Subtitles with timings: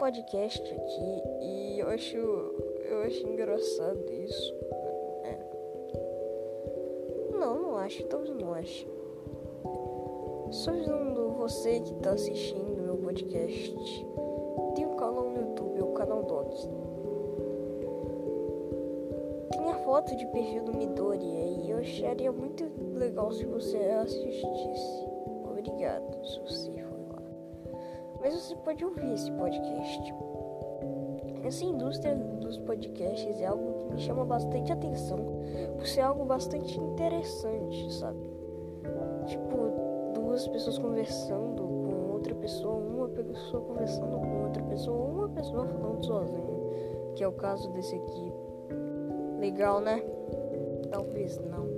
[0.00, 4.54] podcast aqui e eu acho, eu acho engraçado isso.
[5.24, 5.38] É.
[7.38, 8.88] Não, não acho, talvez não acho.
[10.52, 14.06] Só avisando você que tá assistindo meu podcast.
[14.74, 16.50] Tem um canal no YouTube, é o canal Doc.
[19.52, 22.64] Tem a foto de perfil do Midori e eu acharia muito
[22.94, 25.06] legal se você assistisse.
[25.44, 26.40] Obrigado se
[28.40, 30.14] você pode ouvir esse podcast.
[31.44, 35.18] Essa indústria dos podcasts é algo que me chama bastante atenção,
[35.76, 38.18] por ser algo bastante interessante, sabe?
[39.26, 45.66] Tipo, duas pessoas conversando com outra pessoa, uma pessoa conversando com outra pessoa, uma pessoa
[45.66, 48.32] falando sozinha, que é o caso desse aqui.
[49.38, 50.02] Legal, né?
[50.90, 51.68] Talvez não.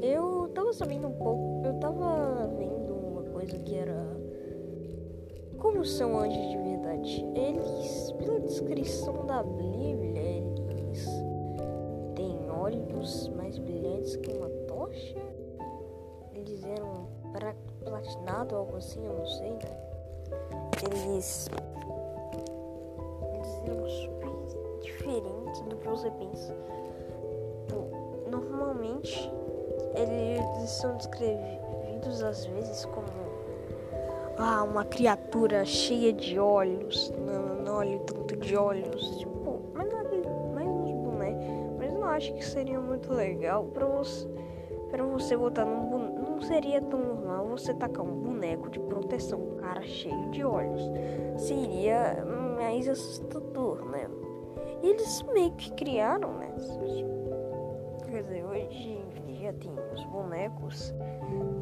[0.00, 4.07] Eu tava sabendo um pouco, eu tava vendo uma coisa que era
[5.58, 7.26] como são anjos de verdade?
[7.34, 10.22] Eles, pela descrição da Bíblia,
[10.68, 11.06] eles
[12.14, 15.18] têm olhos mais brilhantes que uma tocha.
[16.34, 17.08] Eles eram
[17.84, 19.58] platinado algo assim, eu não sei, né?
[20.84, 21.48] Eles,
[23.32, 26.54] eles eram super diferentes do que você pensa.
[28.30, 29.30] Normalmente,
[29.94, 33.27] eles são descrevidos às vezes como
[34.38, 40.10] ah, uma criatura cheia de olhos, não, não olho tanto de olhos, tipo, mas nada,
[40.54, 41.44] mais uns bonecos,
[41.76, 44.28] mas não acho que seria muito legal para você,
[44.90, 49.40] para você botar num boneco, não seria tão normal você tacar um boneco de proteção,
[49.40, 50.82] um cara cheio de olhos,
[51.36, 52.24] seria
[52.56, 54.08] mais assustador, né?
[54.82, 56.54] E eles meio que criaram, né?
[58.08, 59.04] Quer dizer, hoje
[59.40, 60.94] já tem os bonecos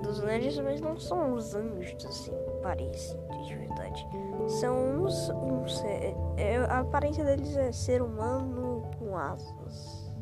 [0.03, 2.33] dos anjos, mas não são os anjos assim
[2.67, 4.09] parecidos de verdade.
[4.49, 5.31] São uns.
[5.31, 10.13] uns é, é, a aparência deles é ser humano com asas.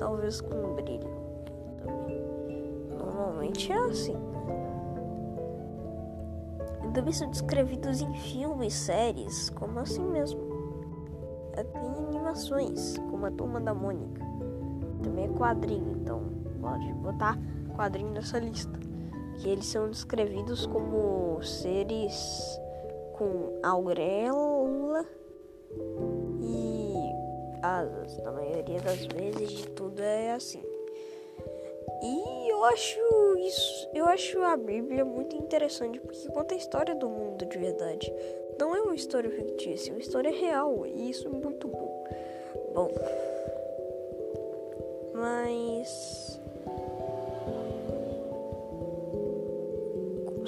[0.00, 1.08] Talvez com brilho.
[2.90, 4.16] Normalmente é assim.
[6.92, 10.40] Também são descrevidos em filmes, séries, como assim mesmo.
[11.52, 14.24] É, tem animações, como a Turma da Mônica.
[15.04, 16.22] Também é quadrinho, então
[16.60, 17.38] pode botar
[17.76, 18.87] quadrinho nessa lista
[19.38, 22.60] que eles são descrevidos como seres
[23.16, 25.04] com auréola
[26.40, 26.94] e
[27.62, 28.16] asas.
[28.18, 30.62] Na maioria das vezes de tudo é assim.
[32.02, 33.00] E eu acho
[33.38, 38.12] isso, eu acho a Bíblia muito interessante porque conta a história do mundo de verdade.
[38.58, 42.04] Não é uma história fictícia, é uma história real e isso é muito bom.
[42.74, 42.90] Bom,
[45.14, 46.40] mas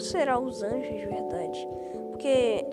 [0.00, 1.68] será os anjos de verdade?
[2.10, 2.64] Porque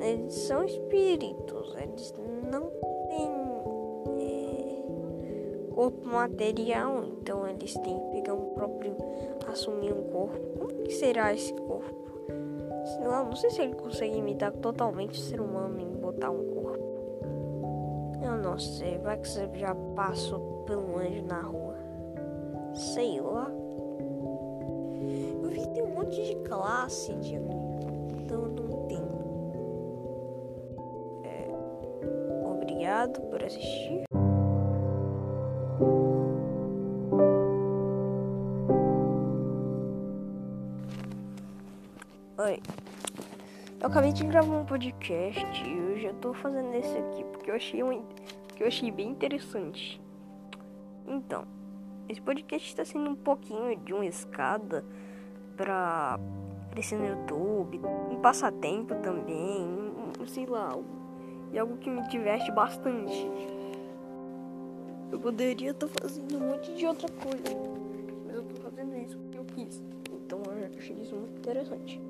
[0.00, 2.14] eles são espíritos, eles
[2.50, 2.70] não
[3.08, 3.30] têm
[4.20, 8.96] é, corpo material, então eles têm que pegar um próprio,
[9.46, 10.58] assumir um corpo.
[10.58, 11.94] Como que será esse corpo?
[12.84, 16.44] Sei lá, não sei se ele consegue imitar totalmente o ser humano em botar um
[16.54, 16.88] corpo.
[18.22, 21.76] Eu não sei, vai que você já passou pelo anjo na rua.
[22.74, 23.50] Sei lá
[25.98, 29.02] monte de classe de então não tem.
[31.24, 31.48] É,
[32.52, 34.04] obrigado por assistir.
[42.38, 42.62] Oi.
[43.80, 47.56] Eu acabei de gravar um podcast e eu já tô fazendo esse aqui porque eu
[47.56, 48.02] achei um,
[48.46, 50.00] porque eu achei bem interessante.
[51.06, 51.44] Então,
[52.08, 54.84] esse podcast está sendo um pouquinho de uma escada
[55.58, 56.18] pra
[56.70, 57.78] crescer no YouTube,
[58.10, 59.66] um passatempo também,
[60.28, 60.72] sei lá,
[61.52, 63.28] e algo que me diverte bastante.
[65.10, 67.58] Eu poderia estar tá fazendo um monte de outra coisa,
[68.24, 69.82] mas eu tô fazendo isso porque eu quis.
[70.12, 72.00] Então eu achei isso muito interessante.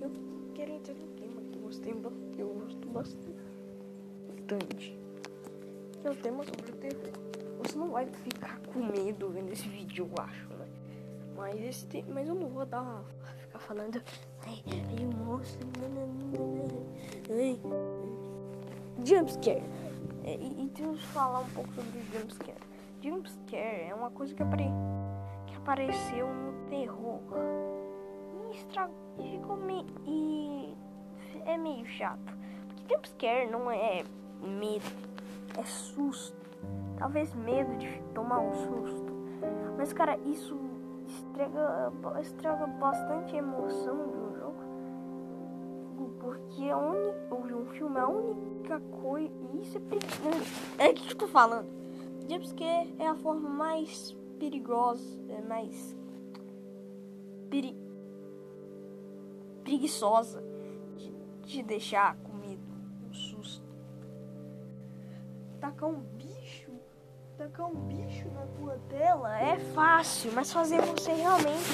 [0.00, 0.10] Eu
[0.54, 1.94] quero entrar no tema que eu gostei
[2.34, 4.96] que eu gosto bastante.
[6.04, 7.12] É o tema sobre o terror.
[7.64, 10.51] Você não vai ficar com medo vendo esse vídeo, eu acho.
[11.42, 13.02] Mas esse tem, mas eu não vou dar
[13.36, 14.00] ficar falando
[14.46, 15.68] ai, ai o monstro
[19.04, 19.64] jumpscare.
[20.22, 22.60] É, e, e temos que falar um pouco sobre jumpscare.
[23.02, 24.70] Jumpscare é uma coisa que, apare,
[25.48, 27.20] que apareceu no terror.
[28.52, 28.88] E, estra,
[29.32, 30.76] ficou meio e
[31.44, 32.38] é meio chato.
[32.68, 34.04] Porque jumpscare não é
[34.40, 34.84] medo
[35.58, 36.40] é susto.
[36.98, 39.12] Talvez medo de tomar um susto.
[39.76, 40.71] Mas cara isso
[41.32, 44.62] estraga, estraga bastante a emoção do jogo.
[46.20, 47.12] Porque é um,
[47.46, 49.32] filme filme, a única coisa.
[49.60, 50.44] Isso é perigoso.
[50.78, 51.68] É o que eu tô falando.
[52.28, 55.96] Jumpscare é a forma mais perigosa, é mais.
[57.50, 57.76] Peri...
[59.64, 60.42] preguiçosa
[60.96, 61.12] de,
[61.46, 62.62] de deixar com medo,
[63.08, 63.66] um susto.
[65.60, 66.02] Tacar um
[67.36, 71.64] tacar um bicho na tua tela é fácil, mas fazer você realmente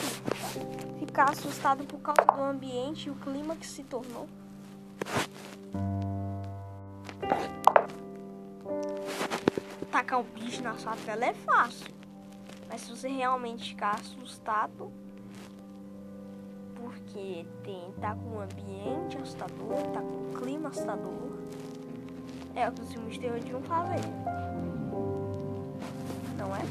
[0.98, 4.28] ficar assustado por causa do ambiente e o clima que se tornou.
[9.90, 11.92] Tacar um bicho na sua tela é fácil.
[12.68, 14.92] Mas se você realmente ficar assustado,
[16.76, 21.38] porque tem, tá com um ambiente assustador, tá com um clima assustador,
[22.54, 24.00] é o que os filmes de terror deviam fazer.
[26.48, 26.64] Não é?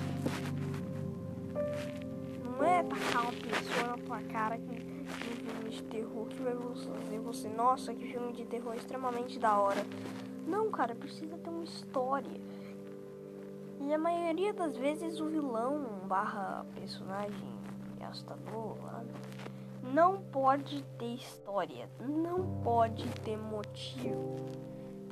[2.44, 6.56] Não é tacar uma pessoa na tua cara que um filme de terror que vai
[6.56, 9.86] fazer você, nossa, que filme de terror extremamente da hora.
[10.48, 12.42] Não, cara, precisa ter uma história.
[13.82, 17.58] E a maioria das vezes o vilão barra personagem
[18.02, 18.78] assustador
[19.84, 24.36] não pode ter história, não pode ter motivo.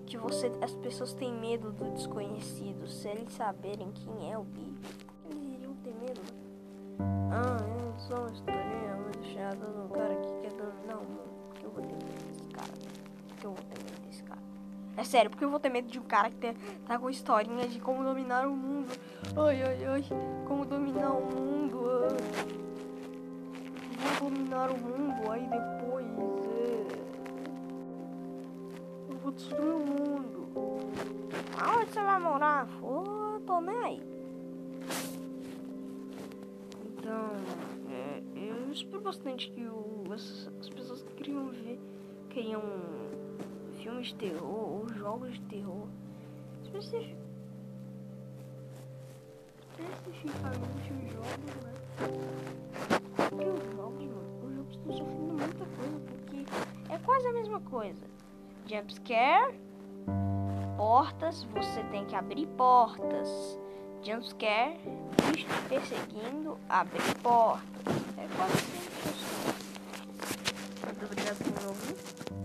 [0.05, 2.87] Que você, as pessoas têm medo do desconhecido.
[2.87, 4.95] Se eles saberem quem é o bicho,
[5.29, 6.21] eles iriam ter medo.
[7.31, 11.49] Ah, eu sou uma historinha muito chata do cara que quer dominar o mundo.
[11.49, 12.71] Por que eu vou ter medo desse cara?
[13.27, 14.41] Por que eu vou ter medo desse cara?
[14.95, 16.55] É sério, porque eu vou ter medo de um cara que
[16.85, 18.93] tá com historinha de como dominar o mundo.
[19.35, 20.03] Ai, ai, ai,
[20.47, 21.79] como dominar o mundo.
[22.03, 22.55] Ai.
[24.19, 26.34] Vou dominar o mundo, aí depois.
[29.25, 29.27] É...
[29.27, 30.47] Vou destruir o mundo.
[31.57, 32.67] Aonde você vai morar?
[32.79, 34.01] Pô, tô nem aí.
[36.85, 37.31] Então,
[37.89, 41.79] é, eu espero bastante que o, as, as pessoas que queriam ver,
[42.29, 42.61] queriam
[43.81, 45.87] filmes de terror ou jogos de terror.
[46.63, 47.15] Especific...
[49.79, 51.73] Especificamente os jogos, né?
[53.15, 57.59] Porque os jogos, mano, os jogos estão sofrendo muita coisa, porque é quase a mesma
[57.61, 58.15] coisa.
[58.67, 59.59] Jumpscare,
[60.75, 63.59] portas, você tem que abrir portas.
[64.01, 64.79] Jumpscare,
[65.31, 67.61] bicho perseguindo, abrir portas.
[68.17, 68.85] É quase assim.
[70.83, 72.44] Muito obrigado por ouvir.